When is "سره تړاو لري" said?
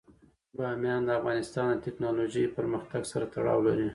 3.11-3.89